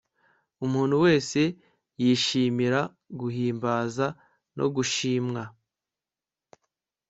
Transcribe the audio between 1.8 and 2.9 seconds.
yishimira